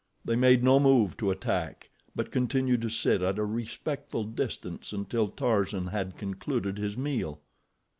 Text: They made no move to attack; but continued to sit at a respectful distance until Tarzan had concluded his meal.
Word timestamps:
They 0.25 0.35
made 0.35 0.63
no 0.63 0.79
move 0.79 1.15
to 1.17 1.29
attack; 1.29 1.91
but 2.15 2.31
continued 2.31 2.81
to 2.81 2.89
sit 2.89 3.21
at 3.21 3.37
a 3.37 3.45
respectful 3.45 4.23
distance 4.23 4.93
until 4.93 5.27
Tarzan 5.27 5.85
had 5.85 6.17
concluded 6.17 6.79
his 6.79 6.97
meal. 6.97 7.39